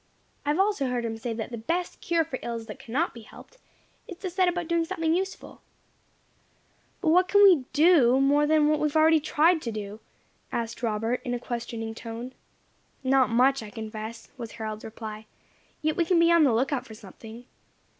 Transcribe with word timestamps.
I 0.47 0.49
have 0.49 0.59
also 0.59 0.87
heard 0.87 1.05
him 1.05 1.15
say 1.15 1.31
that 1.31 1.51
'the 1.51 1.59
best 1.59 2.01
cure 2.01 2.25
for 2.25 2.39
ills 2.41 2.65
that 2.65 2.79
cannot 2.79 3.13
be 3.13 3.21
helped 3.21 3.59
is 4.07 4.17
to 4.17 4.31
set 4.31 4.47
about 4.47 4.67
doing 4.67 4.83
something 4.83 5.13
useful.'" 5.13 5.61
"But 7.01 7.09
what 7.09 7.27
can 7.27 7.43
we 7.43 7.65
do 7.71 8.19
more 8.19 8.47
than 8.47 8.67
we 8.67 8.79
have 8.87 8.95
already 8.95 9.19
tried 9.19 9.61
to 9.61 9.71
do?" 9.71 9.99
asked 10.51 10.81
Robert, 10.81 11.21
in 11.23 11.35
a 11.35 11.39
questioning 11.39 11.93
tone. 11.93 12.33
"Not 13.03 13.29
much, 13.29 13.61
I 13.61 13.69
confess," 13.69 14.29
was 14.39 14.53
Harold's 14.53 14.83
reply; 14.83 15.27
"yet 15.83 15.95
we 15.95 16.03
can 16.03 16.17
be 16.17 16.31
on 16.31 16.45
the 16.45 16.51
lookout 16.51 16.87
for 16.87 16.95
something. 16.95 17.45